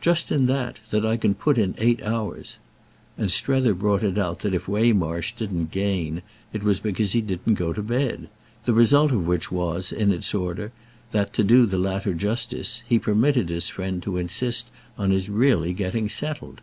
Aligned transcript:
"Just 0.00 0.32
in 0.32 0.46
that—that 0.46 1.06
I 1.06 1.16
can 1.16 1.32
put 1.36 1.56
in 1.56 1.76
eight 1.78 2.02
hours." 2.02 2.58
And 3.16 3.30
Strether 3.30 3.72
brought 3.72 4.02
it 4.02 4.18
out 4.18 4.40
that 4.40 4.52
if 4.52 4.66
Waymarsh 4.66 5.32
didn't 5.36 5.70
"gain" 5.70 6.22
it 6.52 6.64
was 6.64 6.80
because 6.80 7.12
he 7.12 7.20
didn't 7.20 7.54
go 7.54 7.72
to 7.72 7.80
bed: 7.80 8.28
the 8.64 8.72
result 8.72 9.12
of 9.12 9.28
which 9.28 9.52
was, 9.52 9.92
in 9.92 10.10
its 10.12 10.34
order, 10.34 10.72
that, 11.12 11.32
to 11.34 11.44
do 11.44 11.66
the 11.66 11.78
latter 11.78 12.14
justice, 12.14 12.82
he 12.88 12.98
permitted 12.98 13.48
his 13.48 13.68
friend 13.68 14.02
to 14.02 14.16
insist 14.16 14.72
on 14.98 15.12
his 15.12 15.28
really 15.28 15.72
getting 15.72 16.08
settled. 16.08 16.62